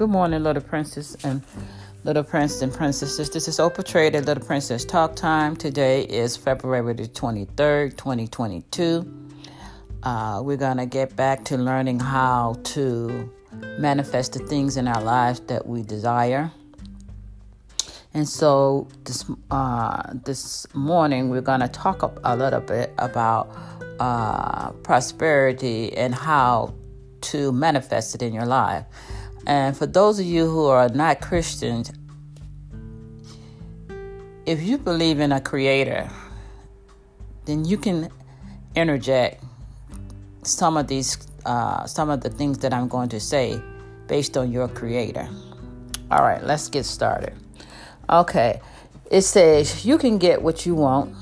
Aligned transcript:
Good 0.00 0.08
morning, 0.08 0.42
little 0.42 0.62
princess 0.62 1.14
and 1.24 1.42
little 2.04 2.24
prince 2.24 2.62
and 2.62 2.72
princesses. 2.72 3.28
This 3.28 3.46
is 3.48 3.58
Oprah 3.58 3.84
Trade 3.84 4.14
at 4.14 4.24
Little 4.24 4.42
Princess 4.42 4.82
Talk 4.82 5.14
Time. 5.14 5.54
Today 5.54 6.04
is 6.04 6.38
February 6.38 6.94
the 6.94 7.02
23rd, 7.02 7.98
2022. 7.98 9.30
Uh, 10.02 10.40
we're 10.42 10.56
going 10.56 10.78
to 10.78 10.86
get 10.86 11.14
back 11.16 11.44
to 11.44 11.58
learning 11.58 12.00
how 12.00 12.56
to 12.64 13.30
manifest 13.78 14.32
the 14.32 14.38
things 14.38 14.78
in 14.78 14.88
our 14.88 15.02
lives 15.02 15.40
that 15.40 15.66
we 15.66 15.82
desire. 15.82 16.50
And 18.14 18.26
so 18.26 18.88
this 19.04 19.30
uh, 19.50 20.14
this 20.24 20.66
morning 20.72 21.28
we're 21.28 21.42
going 21.42 21.60
to 21.60 21.68
talk 21.68 22.18
a 22.24 22.34
little 22.34 22.62
bit 22.62 22.90
about 22.96 23.54
uh, 23.98 24.70
prosperity 24.82 25.94
and 25.94 26.14
how 26.14 26.72
to 27.20 27.52
manifest 27.52 28.14
it 28.14 28.22
in 28.22 28.32
your 28.32 28.46
life. 28.46 28.86
And 29.46 29.76
for 29.76 29.86
those 29.86 30.18
of 30.18 30.26
you 30.26 30.48
who 30.48 30.66
are 30.66 30.88
not 30.88 31.20
Christians, 31.20 31.92
if 34.46 34.62
you 34.62 34.78
believe 34.78 35.20
in 35.20 35.32
a 35.32 35.40
creator, 35.40 36.10
then 37.44 37.64
you 37.64 37.76
can 37.76 38.10
interject 38.74 39.42
some 40.42 40.76
of 40.76 40.88
these, 40.88 41.18
uh, 41.44 41.86
some 41.86 42.10
of 42.10 42.20
the 42.20 42.30
things 42.30 42.58
that 42.58 42.72
I'm 42.72 42.88
going 42.88 43.08
to 43.10 43.20
say 43.20 43.60
based 44.06 44.36
on 44.36 44.50
your 44.50 44.68
creator. 44.68 45.28
All 46.10 46.22
right, 46.22 46.42
let's 46.42 46.68
get 46.68 46.84
started. 46.84 47.32
Okay, 48.08 48.60
it 49.10 49.22
says 49.22 49.84
you 49.84 49.98
can 49.98 50.18
get 50.18 50.42
what 50.42 50.66
you 50.66 50.74
want. 50.74 51.14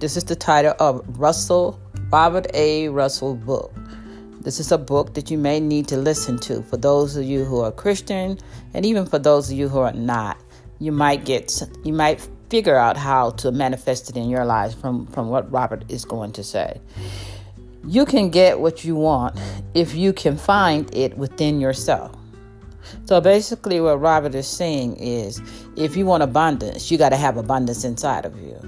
This 0.00 0.16
is 0.16 0.24
the 0.24 0.36
title 0.36 0.74
of 0.80 1.04
Russell 1.18 1.80
Robert 2.10 2.46
A. 2.54 2.88
Russell 2.88 3.34
book. 3.34 3.72
This 4.44 4.60
is 4.60 4.70
a 4.70 4.76
book 4.76 5.14
that 5.14 5.30
you 5.30 5.38
may 5.38 5.58
need 5.58 5.88
to 5.88 5.96
listen 5.96 6.38
to 6.40 6.62
for 6.64 6.76
those 6.76 7.16
of 7.16 7.24
you 7.24 7.46
who 7.46 7.60
are 7.60 7.72
Christian 7.72 8.38
and 8.74 8.84
even 8.84 9.06
for 9.06 9.18
those 9.18 9.50
of 9.50 9.56
you 9.56 9.70
who 9.70 9.78
are 9.78 9.94
not. 9.94 10.36
You 10.78 10.92
might 10.92 11.24
get 11.24 11.62
you 11.82 11.94
might 11.94 12.28
figure 12.50 12.76
out 12.76 12.98
how 12.98 13.30
to 13.30 13.50
manifest 13.50 14.10
it 14.10 14.18
in 14.18 14.28
your 14.28 14.44
lives 14.44 14.74
from 14.74 15.06
from 15.06 15.30
what 15.30 15.50
Robert 15.50 15.84
is 15.88 16.04
going 16.04 16.32
to 16.32 16.44
say. 16.44 16.78
You 17.86 18.04
can 18.04 18.28
get 18.28 18.60
what 18.60 18.84
you 18.84 18.96
want 18.96 19.40
if 19.72 19.94
you 19.94 20.12
can 20.12 20.36
find 20.36 20.94
it 20.94 21.16
within 21.16 21.58
yourself. 21.58 22.14
So 23.06 23.22
basically 23.22 23.80
what 23.80 23.98
Robert 23.98 24.34
is 24.34 24.46
saying 24.46 24.96
is 24.96 25.40
if 25.74 25.96
you 25.96 26.04
want 26.04 26.22
abundance, 26.22 26.90
you 26.90 26.98
got 26.98 27.10
to 27.10 27.16
have 27.16 27.38
abundance 27.38 27.82
inside 27.82 28.26
of 28.26 28.38
you. 28.38 28.60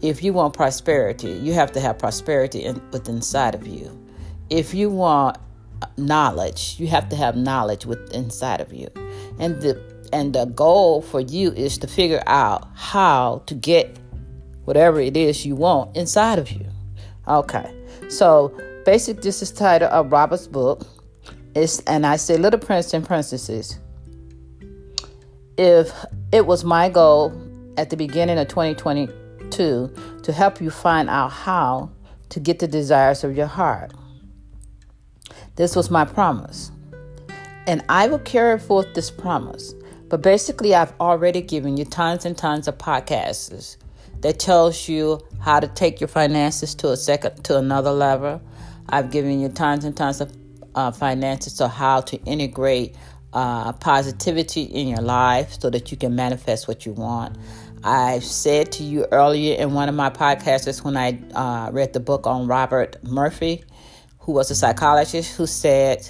If 0.00 0.24
you 0.24 0.32
want 0.32 0.54
prosperity, 0.54 1.32
you 1.32 1.52
have 1.52 1.72
to 1.72 1.80
have 1.80 1.98
prosperity 1.98 2.64
in, 2.64 2.80
within 2.90 3.16
inside 3.16 3.54
of 3.54 3.66
you 3.66 4.00
if 4.50 4.74
you 4.74 4.90
want 4.90 5.38
knowledge, 5.96 6.76
you 6.78 6.88
have 6.88 7.08
to 7.08 7.16
have 7.16 7.36
knowledge 7.36 7.86
with 7.86 8.12
inside 8.12 8.60
of 8.60 8.72
you. 8.72 8.88
And 9.38 9.60
the 9.62 9.80
and 10.12 10.34
the 10.34 10.46
goal 10.46 11.02
for 11.02 11.20
you 11.20 11.52
is 11.52 11.78
to 11.78 11.86
figure 11.86 12.22
out 12.26 12.68
how 12.74 13.42
to 13.46 13.54
get 13.54 13.96
whatever 14.64 15.00
it 15.00 15.16
is 15.16 15.46
you 15.46 15.54
want 15.54 15.96
inside 15.96 16.38
of 16.38 16.50
you. 16.50 16.66
Okay. 17.28 17.72
So 18.08 18.52
basic 18.84 19.22
this 19.22 19.40
is 19.40 19.52
title 19.52 19.88
of 19.88 20.10
Robert's 20.10 20.48
book. 20.48 20.86
It's 21.54 21.80
and 21.80 22.04
I 22.04 22.16
say 22.16 22.36
little 22.36 22.60
prince 22.60 22.92
and 22.92 23.06
princesses. 23.06 23.78
If 25.56 25.92
it 26.32 26.46
was 26.46 26.64
my 26.64 26.88
goal 26.88 27.32
at 27.76 27.90
the 27.90 27.96
beginning 27.96 28.38
of 28.38 28.48
2022 28.48 29.94
to 30.22 30.32
help 30.32 30.60
you 30.60 30.70
find 30.70 31.08
out 31.08 31.30
how 31.30 31.90
to 32.30 32.40
get 32.40 32.58
the 32.58 32.68
desires 32.68 33.24
of 33.24 33.36
your 33.36 33.46
heart 33.46 33.92
this 35.56 35.76
was 35.76 35.90
my 35.90 36.04
promise. 36.04 36.70
And 37.66 37.84
I 37.88 38.08
will 38.08 38.18
carry 38.18 38.58
forth 38.58 38.94
this 38.94 39.10
promise. 39.10 39.74
But 40.08 40.22
basically, 40.22 40.74
I've 40.74 40.92
already 41.00 41.40
given 41.40 41.76
you 41.76 41.84
tons 41.84 42.24
and 42.24 42.36
tons 42.36 42.66
of 42.66 42.78
podcasts 42.78 43.76
that 44.22 44.38
tells 44.38 44.88
you 44.88 45.20
how 45.40 45.60
to 45.60 45.68
take 45.68 46.00
your 46.00 46.08
finances 46.08 46.74
to 46.76 46.90
a 46.90 46.96
second 46.96 47.44
to 47.44 47.56
another 47.56 47.92
level. 47.92 48.42
I've 48.88 49.10
given 49.10 49.40
you 49.40 49.48
tons 49.48 49.84
and 49.84 49.96
tons 49.96 50.20
of 50.20 50.32
uh, 50.74 50.90
finances 50.90 51.54
so 51.54 51.68
how 51.68 52.00
to 52.02 52.16
integrate 52.24 52.96
uh, 53.32 53.72
positivity 53.74 54.62
in 54.62 54.88
your 54.88 55.02
life 55.02 55.60
so 55.60 55.70
that 55.70 55.90
you 55.90 55.96
can 55.96 56.14
manifest 56.14 56.66
what 56.68 56.84
you 56.84 56.92
want. 56.92 57.36
I 57.82 58.18
said 58.18 58.72
to 58.72 58.82
you 58.82 59.06
earlier 59.10 59.56
in 59.56 59.72
one 59.72 59.88
of 59.88 59.94
my 59.94 60.10
podcasts 60.10 60.84
when 60.84 60.96
I 60.96 61.18
uh, 61.34 61.70
read 61.72 61.92
the 61.92 62.00
book 62.00 62.26
on 62.26 62.46
Robert 62.46 62.96
Murphy 63.04 63.64
who 64.20 64.32
was 64.32 64.50
a 64.50 64.54
psychologist 64.54 65.36
who 65.36 65.46
said 65.46 66.08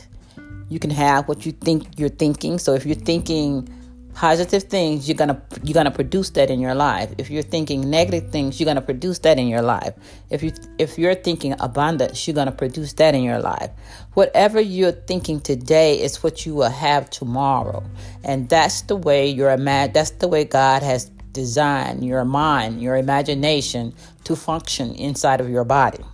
you 0.68 0.78
can 0.78 0.90
have 0.90 1.28
what 1.28 1.46
you 1.46 1.52
think 1.52 1.98
you're 1.98 2.08
thinking. 2.08 2.58
So 2.58 2.74
if 2.74 2.86
you're 2.86 2.94
thinking 2.94 3.68
positive 4.14 4.64
things, 4.64 5.08
you're 5.08 5.16
gonna 5.16 5.40
you're 5.62 5.74
gonna 5.74 5.90
produce 5.90 6.30
that 6.30 6.50
in 6.50 6.60
your 6.60 6.74
life. 6.74 7.12
If 7.18 7.30
you're 7.30 7.42
thinking 7.42 7.88
negative 7.88 8.30
things, 8.30 8.60
you're 8.60 8.66
gonna 8.66 8.82
produce 8.82 9.18
that 9.20 9.38
in 9.38 9.48
your 9.48 9.62
life. 9.62 9.94
If 10.30 10.42
you 10.42 10.52
if 10.78 10.98
you're 10.98 11.14
thinking 11.14 11.54
abundance, 11.60 12.26
you're 12.26 12.34
gonna 12.34 12.52
produce 12.52 12.92
that 12.94 13.14
in 13.14 13.22
your 13.22 13.40
life. 13.40 13.70
Whatever 14.14 14.60
you're 14.60 14.92
thinking 14.92 15.40
today 15.40 16.00
is 16.00 16.22
what 16.22 16.44
you 16.44 16.54
will 16.54 16.70
have 16.70 17.10
tomorrow, 17.10 17.82
and 18.24 18.48
that's 18.48 18.82
the 18.82 18.96
way 18.96 19.28
your 19.28 19.48
imag- 19.56 19.94
That's 19.94 20.10
the 20.10 20.28
way 20.28 20.44
God 20.44 20.82
has 20.82 21.10
designed 21.32 22.04
your 22.04 22.24
mind, 22.24 22.82
your 22.82 22.96
imagination 22.96 23.94
to 24.24 24.36
function 24.36 24.94
inside 24.94 25.40
of 25.40 25.48
your 25.48 25.64
body. 25.64 26.04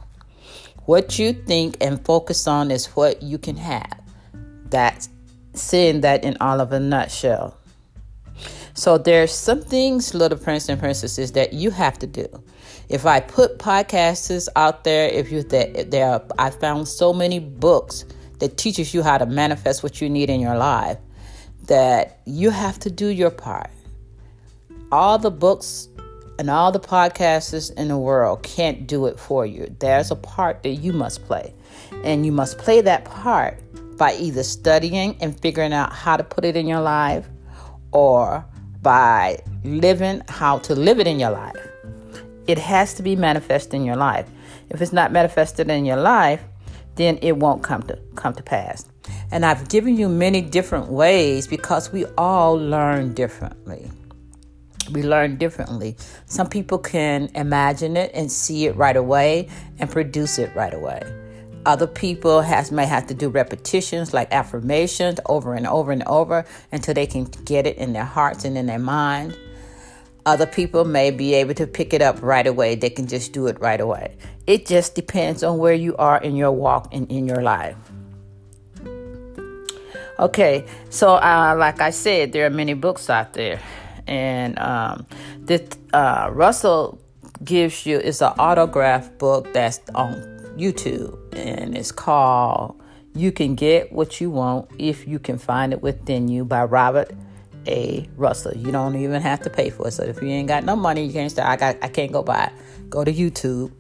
What 0.86 1.19
you 1.19 1.32
think 1.32 1.76
and 1.80 2.04
focus 2.04 2.47
on 2.47 2.70
is 2.70 2.86
what 2.86 3.22
you 3.22 3.38
can 3.38 3.56
have. 3.56 4.00
That's 4.70 5.08
saying 5.52 6.00
that 6.02 6.24
in 6.24 6.36
all 6.41 6.60
of 6.60 6.72
a 6.72 6.80
nutshell. 6.80 7.56
So 8.74 8.98
there's 8.98 9.32
some 9.32 9.62
things, 9.62 10.14
little 10.14 10.38
prince 10.38 10.69
and 10.69 10.78
princesses, 10.78 11.32
that 11.32 11.52
you 11.52 11.70
have 11.70 11.98
to 11.98 12.06
do. 12.06 12.26
If 12.88 13.04
I 13.06 13.20
put 13.20 13.58
podcasts 13.58 14.48
out 14.54 14.84
there, 14.84 15.08
if 15.08 15.32
you 15.32 15.42
that 15.44 15.91
there, 15.91 16.08
are, 16.08 16.22
I 16.38 16.50
found 16.50 16.86
so 16.86 17.12
many 17.12 17.38
books 17.38 18.04
that 18.38 18.56
teaches 18.56 18.94
you 18.94 19.03
how 19.03 19.18
to 19.18 19.26
manifest 19.26 19.82
what 19.82 20.00
you 20.00 20.08
need 20.08 20.30
in 20.30 20.41
your 20.41 20.56
life 20.56 20.98
that 21.66 22.20
you 22.26 22.50
have 22.50 22.78
to 22.80 22.91
do 22.91 23.08
your 23.08 23.30
part. 23.30 23.70
All 24.92 25.18
the 25.18 25.30
books 25.30 25.88
and 26.38 26.50
all 26.50 26.70
the 26.70 26.80
podcasters 26.80 27.72
in 27.74 27.88
the 27.88 27.97
world 27.97 28.42
can't 28.42 28.86
do 28.86 29.06
it 29.06 29.19
for 29.19 29.47
you. 29.47 29.74
There's 29.78 30.10
a 30.10 30.16
part 30.16 30.62
that 30.64 30.70
you 30.70 30.92
must 30.92 31.24
play. 31.24 31.54
And 32.04 32.26
you 32.26 32.32
must 32.32 32.58
play 32.58 32.80
that 32.82 33.04
part 33.04 33.58
by 33.97 34.14
either 34.14 34.42
studying 34.42 35.16
and 35.22 35.38
figuring 35.41 35.72
out 35.72 35.92
how 35.92 36.16
to 36.16 36.24
put 36.24 36.44
it 36.44 36.56
in 36.56 36.66
your 36.66 36.80
life 36.80 37.26
or 37.92 38.44
by 38.82 39.38
living 39.64 40.22
how 40.28 40.58
to 40.58 40.74
live 40.74 41.00
it 41.00 41.06
in 41.06 41.19
your 41.19 41.30
life. 41.30 41.56
It 42.47 42.58
has 42.58 42.94
to 42.94 43.03
be 43.03 43.16
manifested 43.16 43.74
in 43.74 43.84
your 43.84 43.97
life. 43.97 44.28
If 44.68 44.82
it's 44.82 44.92
not 44.92 45.12
manifested 45.12 45.70
in 45.70 45.84
your 45.84 45.97
life, 45.97 46.42
then 46.97 47.18
it 47.22 47.36
won't 47.36 47.62
come 47.62 47.82
to 47.84 47.98
come 48.14 48.34
to 48.34 48.42
pass. 48.42 48.86
And 49.30 49.44
I've 49.44 49.68
given 49.68 49.97
you 49.97 50.08
many 50.08 50.41
different 50.41 50.88
ways 50.88 51.47
because 51.47 51.92
we 51.92 52.04
all 52.16 52.54
learn 52.54 53.14
differently 53.14 53.91
we 54.91 55.02
learn 55.02 55.36
differently. 55.36 55.97
Some 56.26 56.48
people 56.48 56.78
can 56.78 57.30
imagine 57.34 57.97
it 57.97 58.10
and 58.14 58.30
see 58.30 58.66
it 58.66 58.76
right 58.76 58.97
away 58.97 59.48
and 59.78 59.91
produce 59.91 60.38
it 60.38 60.54
right 60.54 60.74
away. 60.74 61.02
Other 61.64 61.88
people 61.88 62.42
has 62.42 62.70
may 62.70 62.86
have 62.86 63.08
to 63.08 63.14
do 63.14 63.28
repetitions 63.28 64.14
like 64.14 64.32
affirmations 64.32 65.19
over 65.26 65.54
and 65.54 65.66
over 65.66 65.91
and 65.91 66.04
over 66.04 66.44
until 66.70 66.94
they 66.94 67.06
can 67.06 67.24
get 67.44 67.66
it 67.66 67.76
in 67.76 67.92
their 67.92 68.04
hearts 68.04 68.44
and 68.44 68.56
in 68.56 68.66
their 68.66 68.78
mind. 68.78 69.36
Other 70.26 70.47
people 70.47 70.84
may 70.84 71.10
be 71.10 71.34
able 71.34 71.54
to 71.54 71.66
pick 71.66 71.92
it 71.92 72.03
up 72.03 72.22
right 72.22 72.47
away. 72.47 72.76
They 72.76 72.91
can 72.91 73.06
just 73.06 73.32
do 73.32 73.48
it 73.48 73.60
right 73.60 73.80
away. 73.80 74.16
It 74.47 74.66
just 74.66 74.94
depends 74.94 75.42
on 75.42 75.59
where 75.59 75.74
you 75.74 75.97
are 75.97 76.21
in 76.21 76.36
your 76.36 76.53
walk 76.53 76.89
and 76.92 77.10
in 77.10 77.27
your 77.27 77.42
life. 77.42 77.77
Okay, 80.18 80.65
so 80.89 81.15
uh, 81.16 81.54
like 81.59 81.80
I 81.80 81.91
said, 81.91 82.32
there 82.32 82.47
are 82.47 82.50
many 82.50 82.74
books 82.74 83.10
out 83.10 83.34
there 83.34 83.60
and 84.06 84.58
um, 84.58 85.06
this 85.41 85.68
uh, 85.92 86.30
Russell 86.32 87.00
gives 87.44 87.86
you 87.86 87.98
it's 87.98 88.22
an 88.22 88.32
autograph 88.38 89.16
book 89.18 89.53
that's 89.53 89.80
on 89.94 90.14
YouTube, 90.56 91.16
and 91.36 91.76
it's 91.76 91.92
called 91.92 92.80
"You 93.14 93.32
Can 93.32 93.54
Get 93.54 93.92
What 93.92 94.20
You 94.20 94.30
Want 94.30 94.70
If 94.78 95.06
You 95.06 95.18
Can 95.18 95.38
Find 95.38 95.72
It 95.72 95.82
Within 95.82 96.28
You" 96.28 96.44
by 96.44 96.64
Robert 96.64 97.12
A. 97.66 98.08
Russell. 98.16 98.56
You 98.56 98.72
don't 98.72 98.97
even 98.97 99.22
have 99.22 99.41
to 99.42 99.50
pay 99.50 99.70
for 99.70 99.88
it. 99.88 99.92
So 99.92 100.04
if 100.04 100.20
you 100.22 100.28
ain't 100.28 100.48
got 100.48 100.64
no 100.64 100.76
money, 100.76 101.04
you 101.04 101.12
can't 101.12 101.30
say 101.30 101.42
I 101.42 101.56
got 101.56 101.76
I 101.82 101.88
can't 101.88 102.12
go 102.12 102.22
buy 102.22 102.44
it. 102.44 102.91
Go 102.91 103.04
to 103.04 103.12
YouTube, 103.12 103.72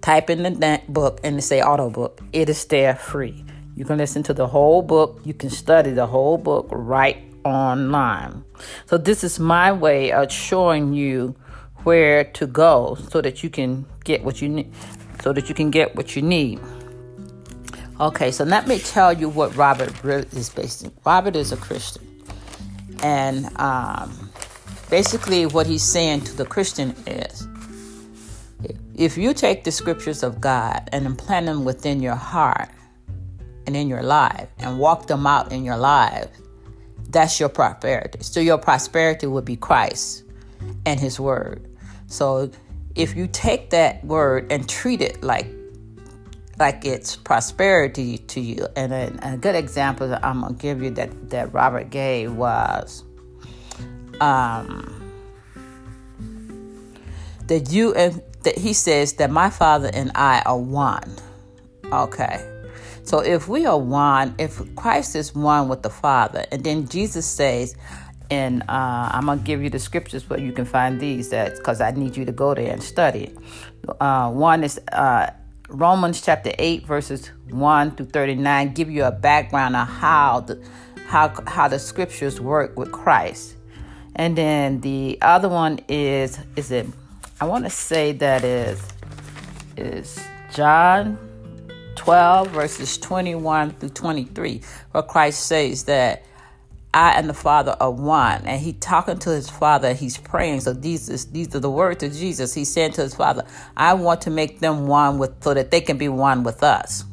type 0.00 0.30
in 0.30 0.42
the 0.42 0.82
book, 0.88 1.20
and 1.24 1.42
say 1.42 1.62
auto 1.62 1.90
book. 1.90 2.20
It 2.32 2.48
is 2.48 2.64
there 2.66 2.94
free. 2.94 3.44
You 3.76 3.84
can 3.84 3.96
listen 3.96 4.24
to 4.24 4.34
the 4.34 4.46
whole 4.46 4.82
book. 4.82 5.20
You 5.24 5.34
can 5.34 5.50
study 5.50 5.92
the 5.92 6.06
whole 6.06 6.36
book 6.36 6.66
right 6.72 7.27
online. 7.44 8.44
So 8.86 8.98
this 8.98 9.24
is 9.24 9.38
my 9.38 9.72
way 9.72 10.12
of 10.12 10.30
showing 10.32 10.92
you 10.92 11.36
where 11.84 12.24
to 12.24 12.46
go 12.46 12.96
so 13.10 13.20
that 13.20 13.42
you 13.42 13.50
can 13.50 13.86
get 14.04 14.24
what 14.24 14.42
you 14.42 14.48
need 14.48 14.72
so 15.20 15.32
that 15.32 15.48
you 15.48 15.54
can 15.54 15.70
get 15.70 15.96
what 15.96 16.14
you 16.14 16.22
need. 16.22 16.60
Okay, 18.00 18.30
so 18.30 18.44
let 18.44 18.68
me 18.68 18.78
tell 18.78 19.12
you 19.12 19.28
what 19.28 19.56
Robert 19.56 19.92
is 20.04 20.50
based 20.50 20.84
in. 20.84 20.92
Robert 21.04 21.34
is 21.34 21.50
a 21.50 21.56
Christian. 21.56 22.04
And 23.02 23.50
um, 23.58 24.30
basically, 24.88 25.46
what 25.46 25.66
he's 25.66 25.82
saying 25.82 26.22
to 26.22 26.36
the 26.36 26.44
Christian 26.44 26.94
is 27.06 27.48
if 28.94 29.16
you 29.16 29.34
take 29.34 29.64
the 29.64 29.72
scriptures 29.72 30.22
of 30.22 30.40
God 30.40 30.88
and 30.92 31.06
implant 31.06 31.46
them 31.46 31.64
within 31.64 32.02
your 32.02 32.16
heart 32.16 32.68
and 33.66 33.76
in 33.76 33.88
your 33.88 34.02
life 34.02 34.48
and 34.58 34.78
walk 34.78 35.06
them 35.06 35.26
out 35.26 35.52
in 35.52 35.64
your 35.64 35.76
life, 35.76 36.28
that's 37.08 37.40
your 37.40 37.48
prosperity. 37.48 38.18
So 38.22 38.40
your 38.40 38.58
prosperity 38.58 39.26
would 39.26 39.44
be 39.44 39.56
Christ 39.56 40.24
and 40.84 41.00
his 41.00 41.18
word. 41.18 41.64
So 42.06 42.50
if 42.94 43.16
you 43.16 43.26
take 43.26 43.70
that 43.70 44.04
word 44.04 44.50
and 44.50 44.68
treat 44.68 45.00
it 45.00 45.22
like 45.22 45.46
like 46.58 46.84
it's 46.84 47.14
prosperity 47.14 48.18
to 48.18 48.40
you, 48.40 48.66
and 48.74 48.92
a, 48.92 49.34
a 49.34 49.36
good 49.36 49.54
example 49.54 50.08
that 50.08 50.24
I'm 50.24 50.40
gonna 50.40 50.54
give 50.54 50.82
you 50.82 50.90
that 50.90 51.30
that 51.30 51.52
Robert 51.52 51.90
gave 51.90 52.34
was 52.34 53.04
um, 54.20 55.12
that 57.46 57.70
you 57.70 57.94
and 57.94 58.22
that 58.42 58.58
he 58.58 58.72
says 58.72 59.14
that 59.14 59.30
my 59.30 59.50
father 59.50 59.90
and 59.92 60.10
I 60.14 60.42
are 60.44 60.58
one. 60.58 61.16
Okay. 61.92 62.57
So 63.08 63.20
if 63.20 63.48
we 63.48 63.64
are 63.64 63.78
one, 63.78 64.34
if 64.38 64.60
Christ 64.76 65.16
is 65.16 65.34
one 65.34 65.70
with 65.70 65.82
the 65.82 65.88
Father, 65.88 66.44
and 66.52 66.62
then 66.62 66.86
Jesus 66.86 67.24
says, 67.24 67.74
and 68.30 68.60
uh, 68.68 69.08
I'm 69.14 69.24
gonna 69.24 69.40
give 69.40 69.62
you 69.62 69.70
the 69.70 69.78
scriptures 69.78 70.28
where 70.28 70.38
you 70.38 70.52
can 70.52 70.66
find 70.66 71.00
these, 71.00 71.30
that 71.30 71.56
because 71.56 71.80
I 71.80 71.90
need 71.92 72.18
you 72.18 72.26
to 72.26 72.32
go 72.32 72.54
there 72.54 72.70
and 72.70 72.82
study. 72.82 73.34
Uh, 73.98 74.30
one 74.30 74.62
is 74.62 74.78
uh, 74.92 75.30
Romans 75.70 76.20
chapter 76.20 76.52
eight, 76.58 76.86
verses 76.86 77.30
one 77.48 77.92
through 77.92 78.10
thirty-nine, 78.12 78.74
give 78.74 78.90
you 78.90 79.04
a 79.04 79.10
background 79.10 79.74
on 79.74 79.86
how 79.86 80.40
the 80.40 80.62
how 81.06 81.32
how 81.46 81.66
the 81.66 81.78
scriptures 81.78 82.42
work 82.42 82.78
with 82.78 82.92
Christ, 82.92 83.56
and 84.16 84.36
then 84.36 84.82
the 84.82 85.16
other 85.22 85.48
one 85.48 85.80
is 85.88 86.38
is 86.56 86.70
it? 86.70 86.86
I 87.40 87.46
want 87.46 87.64
to 87.64 87.70
say 87.70 88.12
that 88.12 88.44
is 88.44 88.82
is 89.78 90.20
John 90.52 91.18
12 91.98 92.48
verses 92.48 92.98
21 92.98 93.70
through 93.72 93.88
23 93.90 94.62
where 94.92 95.02
Christ 95.02 95.46
says 95.46 95.84
that 95.84 96.24
I 96.94 97.12
and 97.12 97.28
the 97.28 97.34
Father 97.34 97.76
are 97.78 97.90
one 97.90 98.46
and 98.46 98.60
he 98.60 98.72
talking 98.72 99.18
to 99.20 99.30
his 99.30 99.50
father 99.50 99.92
he's 99.92 100.16
praying 100.16 100.60
so 100.60 100.72
these 100.72 101.08
is, 101.08 101.26
these 101.26 101.54
are 101.54 101.60
the 101.60 101.70
words 101.70 102.02
of 102.02 102.12
Jesus 102.12 102.54
he's 102.54 102.72
saying 102.72 102.92
to 102.92 103.02
his 103.02 103.14
father 103.14 103.44
I 103.76 103.94
want 103.94 104.22
to 104.22 104.30
make 104.30 104.60
them 104.60 104.86
one 104.86 105.18
with 105.18 105.42
so 105.42 105.54
that 105.54 105.70
they 105.70 105.80
can 105.80 105.98
be 105.98 106.08
one 106.08 106.42
with 106.44 106.62
us 106.62 107.04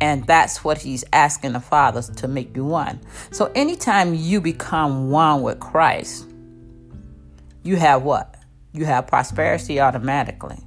and 0.00 0.26
that's 0.26 0.64
what 0.64 0.78
he's 0.78 1.04
asking 1.12 1.52
the 1.52 1.60
Father 1.60 2.00
to 2.00 2.26
make 2.26 2.56
you 2.56 2.64
one. 2.64 3.00
So 3.32 3.52
anytime 3.54 4.14
you 4.14 4.40
become 4.40 5.10
one 5.10 5.42
with 5.42 5.60
Christ, 5.60 6.26
you 7.64 7.76
have 7.76 8.02
what? 8.02 8.40
you 8.72 8.84
have 8.84 9.06
prosperity 9.06 9.80
automatically. 9.80 10.58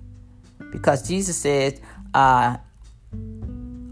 Because 0.72 1.08
Jesus 1.08 1.38
said, 1.38 1.80
uh, 2.14 2.58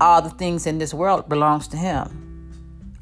all 0.02 0.22
the 0.22 0.32
things 0.32 0.66
in 0.66 0.80
this 0.80 0.94
world 0.94 1.30
belongs 1.30 1.68
to 1.70 1.78
him. 1.78 2.18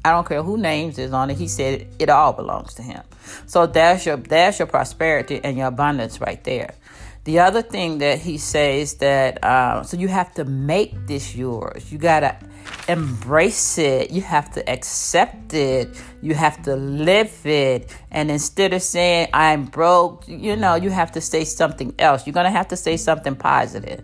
I 0.04 0.12
don't 0.12 0.26
care 0.26 0.42
who 0.42 0.56
names 0.56 0.98
is 0.98 1.12
on 1.12 1.30
it. 1.30 1.36
He 1.36 1.48
said 1.48 1.88
it 1.98 2.08
all 2.08 2.32
belongs 2.32 2.74
to 2.74 2.82
him. 2.82 3.02
So 3.46 3.66
that's 3.66 4.06
your 4.06 4.16
there's 4.16 4.58
your 4.58 4.68
prosperity 4.68 5.40
and 5.42 5.56
your 5.56 5.66
abundance 5.66 6.20
right 6.20 6.42
there. 6.44 6.74
The 7.24 7.40
other 7.40 7.60
thing 7.60 7.98
that 7.98 8.18
he 8.18 8.38
says 8.38 8.94
that 8.94 9.42
uh, 9.44 9.82
so 9.82 9.96
you 9.96 10.08
have 10.08 10.32
to 10.34 10.44
make 10.44 11.06
this 11.06 11.34
yours. 11.34 11.92
You 11.92 11.98
gotta 11.98 12.36
embrace 12.88 13.76
it. 13.78 14.10
You 14.10 14.22
have 14.22 14.50
to 14.52 14.70
accept 14.70 15.52
it. 15.52 15.88
You 16.22 16.34
have 16.34 16.62
to 16.62 16.76
live 16.76 17.44
it. 17.44 17.94
And 18.10 18.30
instead 18.30 18.72
of 18.72 18.82
saying, 18.82 19.28
I'm 19.34 19.66
broke, 19.66 20.26
you 20.28 20.56
know, 20.56 20.76
you 20.76 20.90
have 20.90 21.12
to 21.12 21.20
say 21.20 21.44
something 21.44 21.94
else. 21.98 22.26
You're 22.26 22.34
to 22.34 22.50
have 22.50 22.68
to 22.68 22.76
say 22.76 22.96
something 22.96 23.36
positive 23.36 24.02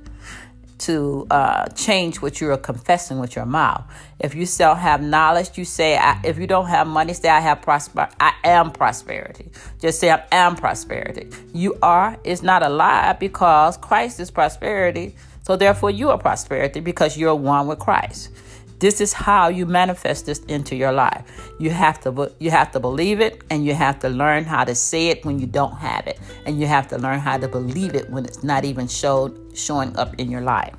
to 0.78 1.26
uh, 1.30 1.66
change 1.68 2.20
what 2.20 2.40
you're 2.40 2.56
confessing 2.56 3.18
with 3.18 3.34
your 3.34 3.46
mouth. 3.46 3.84
If 4.18 4.34
you 4.34 4.46
still 4.46 4.74
have 4.74 5.02
knowledge, 5.02 5.56
you 5.56 5.64
say, 5.64 5.98
if 6.24 6.38
you 6.38 6.46
don't 6.46 6.66
have 6.66 6.86
money, 6.86 7.14
say, 7.14 7.28
I 7.28 7.40
have 7.40 7.62
prosper. 7.62 8.08
I 8.20 8.32
am 8.44 8.70
prosperity. 8.70 9.50
Just 9.80 10.00
say, 10.00 10.10
I 10.10 10.22
am 10.32 10.56
prosperity. 10.56 11.28
You 11.54 11.78
are 11.82 12.18
is 12.24 12.42
not 12.42 12.62
a 12.62 12.68
lie 12.68 13.14
because 13.14 13.76
Christ 13.76 14.20
is 14.20 14.30
prosperity. 14.30 15.16
So 15.42 15.56
therefore, 15.56 15.90
you 15.90 16.10
are 16.10 16.18
prosperity 16.18 16.80
because 16.80 17.16
you're 17.16 17.34
one 17.34 17.66
with 17.66 17.78
Christ. 17.78 18.30
This 18.78 19.00
is 19.00 19.14
how 19.14 19.48
you 19.48 19.64
manifest 19.64 20.26
this 20.26 20.40
into 20.40 20.76
your 20.76 20.92
life. 20.92 21.24
You 21.58 21.70
have 21.70 21.98
to 22.02 22.32
you 22.38 22.50
have 22.50 22.72
to 22.72 22.80
believe 22.80 23.20
it 23.20 23.42
and 23.48 23.64
you 23.64 23.74
have 23.74 24.00
to 24.00 24.10
learn 24.10 24.44
how 24.44 24.64
to 24.64 24.74
say 24.74 25.08
it 25.08 25.24
when 25.24 25.38
you 25.38 25.46
don't 25.46 25.76
have 25.76 26.06
it. 26.06 26.18
And 26.44 26.60
you 26.60 26.66
have 26.66 26.88
to 26.88 26.98
learn 26.98 27.20
how 27.20 27.38
to 27.38 27.48
believe 27.48 27.94
it 27.94 28.10
when 28.10 28.26
it's 28.26 28.42
not 28.42 28.66
even 28.66 28.86
showed 28.86 29.45
showing 29.56 29.96
up 29.96 30.14
in 30.16 30.30
your 30.30 30.42
life. 30.42 30.74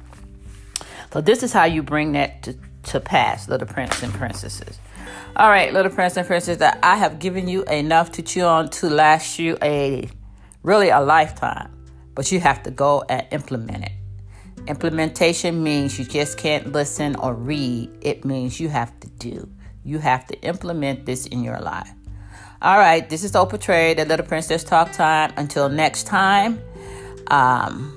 So 1.12 1.22
this 1.22 1.44
is 1.44 1.54
how 1.54 1.66
you 1.66 1.84
bring 1.84 2.12
that 2.14 2.44
to, 2.44 2.58
to 2.84 3.00
pass, 3.00 3.48
little 3.48 3.68
prince 3.68 4.04
and 4.04 4.14
princesses. 4.14 4.78
All 5.36 5.50
right, 5.50 5.72
little 5.72 5.92
prince 5.92 6.18
and 6.18 6.26
princesses, 6.28 6.62
I 6.62 6.96
have 6.96 7.20
given 7.20 7.48
you 7.48 7.64
enough 7.66 8.12
to 8.14 8.22
chew 8.22 8.44
on 8.44 8.70
to 8.72 8.90
last 8.90 9.40
you 9.40 9.58
a 9.62 10.10
really 10.64 10.90
a 10.90 11.00
lifetime. 11.00 11.72
But 12.14 12.32
you 12.32 12.40
have 12.40 12.64
to 12.64 12.72
go 12.72 13.04
and 13.08 13.26
implement 13.32 13.86
it. 13.86 13.92
Implementation 14.68 15.64
means 15.64 15.98
you 15.98 16.06
just 16.06 16.38
can't 16.38 16.72
listen 16.74 17.16
or 17.18 17.34
read, 17.34 17.90
it 18.02 18.26
means 18.26 18.60
you 18.60 18.70
have 18.70 19.00
to 19.00 19.08
do. 19.08 19.50
You 19.84 20.00
have 20.00 20.26
to 20.28 20.42
implement 20.42 21.06
this 21.06 21.26
in 21.28 21.44
your 21.44 21.60
life. 21.60 21.90
All 22.62 22.78
right, 22.78 23.08
this 23.08 23.24
is 23.24 23.32
Oprah 23.34 23.62
Trade, 23.62 24.00
the 24.00 24.06
Little 24.06 24.26
Princess 24.26 24.64
Talk 24.64 24.92
Time. 24.92 25.32
Until 25.38 25.70
next 25.70 26.04
time, 26.04 26.60
um, 27.28 27.97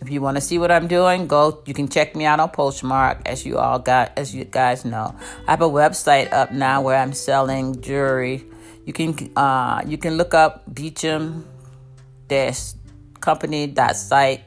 if 0.00 0.10
you 0.10 0.20
want 0.20 0.36
to 0.36 0.40
see 0.40 0.58
what 0.58 0.70
I'm 0.70 0.86
doing, 0.86 1.26
go. 1.26 1.62
You 1.66 1.74
can 1.74 1.88
check 1.88 2.14
me 2.14 2.24
out 2.24 2.38
on 2.38 2.50
Poshmark, 2.50 3.22
as 3.26 3.44
you 3.44 3.58
all 3.58 3.78
got, 3.78 4.12
as 4.16 4.34
you 4.34 4.44
guys 4.44 4.84
know. 4.84 5.14
I 5.46 5.50
have 5.50 5.62
a 5.62 5.68
website 5.68 6.32
up 6.32 6.52
now 6.52 6.82
where 6.82 6.96
I'm 6.96 7.12
selling 7.12 7.80
jewelry. 7.80 8.44
You 8.86 8.92
can 8.92 9.30
uh, 9.36 9.82
you 9.86 9.98
can 9.98 10.16
look 10.16 10.34
up 10.34 10.62
Beecham 10.72 11.46
dash 12.28 12.72
company 13.20 13.66
dot 13.66 13.96
site 13.96 14.42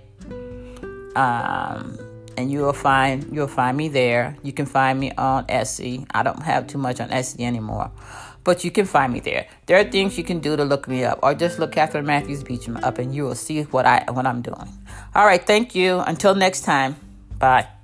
um, 1.15 1.97
and 2.37 2.51
you 2.51 2.59
will 2.59 2.73
find 2.73 3.27
you'll 3.31 3.47
find 3.47 3.77
me 3.77 3.89
there. 3.89 4.37
You 4.43 4.53
can 4.53 4.65
find 4.65 4.99
me 4.99 5.11
on 5.17 5.45
Etsy. 5.47 6.05
I 6.13 6.23
don't 6.23 6.43
have 6.43 6.67
too 6.67 6.77
much 6.77 6.99
on 6.99 7.09
Etsy 7.09 7.41
anymore, 7.41 7.91
but 8.43 8.63
you 8.63 8.71
can 8.71 8.85
find 8.85 9.13
me 9.13 9.19
there. 9.19 9.47
There 9.65 9.77
are 9.79 9.83
things 9.83 10.17
you 10.17 10.23
can 10.23 10.39
do 10.39 10.55
to 10.55 10.63
look 10.63 10.87
me 10.87 11.03
up, 11.03 11.19
or 11.23 11.33
just 11.33 11.59
look 11.59 11.73
Catherine 11.73 12.05
Matthews 12.05 12.43
Beecham 12.43 12.77
up, 12.77 12.97
and 12.97 13.13
you 13.13 13.23
will 13.23 13.35
see 13.35 13.63
what 13.63 13.85
I 13.85 14.05
what 14.11 14.25
I'm 14.25 14.41
doing. 14.41 14.69
All 15.15 15.25
right, 15.25 15.45
thank 15.45 15.75
you. 15.75 15.99
Until 15.99 16.35
next 16.35 16.61
time, 16.61 16.95
bye. 17.37 17.80